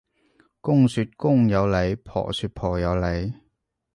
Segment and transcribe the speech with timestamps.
[0.61, 3.35] 公說公有理，婆說婆有理